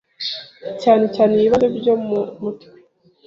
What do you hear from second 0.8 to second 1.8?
cyane cyane ibibazo